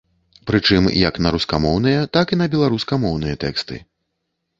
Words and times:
Прычым 0.51 0.87
як 1.09 1.19
на 1.25 1.33
рускамоўныя, 1.35 1.99
так 2.17 2.33
і 2.33 2.39
на 2.43 2.47
беларускамоўныя 2.55 3.37
тэксты. 3.45 3.79